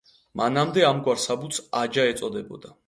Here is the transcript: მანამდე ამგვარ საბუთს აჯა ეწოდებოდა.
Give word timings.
მანამდე 0.39 0.85
ამგვარ 0.87 1.21
საბუთს 1.27 1.63
აჯა 1.85 2.11
ეწოდებოდა. 2.15 2.79